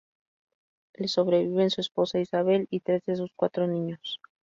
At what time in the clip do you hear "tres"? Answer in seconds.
2.79-3.05